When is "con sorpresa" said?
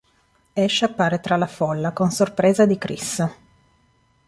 1.93-2.65